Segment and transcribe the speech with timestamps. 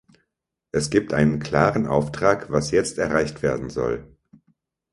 [0.71, 4.17] Es gibt einen klaren Auftrag, was jetzt erreicht werden soll.